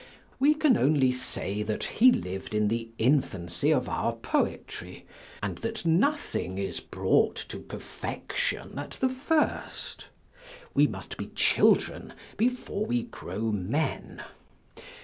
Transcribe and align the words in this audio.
We 0.39 0.55
can 0.55 0.77
only 0.77 1.11
say, 1.11 1.61
that 1.61 1.83
he 1.83 2.11
liv'd 2.11 2.55
in 2.55 2.69
the 2.69 2.89
infancy 2.97 3.69
of 3.69 3.87
our 3.87 4.13
poetry, 4.13 5.05
and 5.43 5.59
that 5.59 5.85
nothing 5.85 6.57
is 6.57 6.79
brought 6.79 7.35
to 7.49 7.59
perfection 7.59 8.79
at 8.79 8.97
the 8.99 9.09
first. 9.09 10.07
We 10.73 10.87
must 10.87 11.17
be 11.17 11.27
children 11.35 12.13
before 12.35 12.83
we 12.83 13.03
grow 13.03 13.51
men. 13.51 14.23